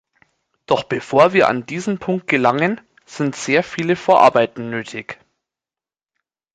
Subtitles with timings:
[0.65, 5.19] Doch bevor wir an diesen Punkt gelangen, sind sehr viele Vorarbeiten nötig.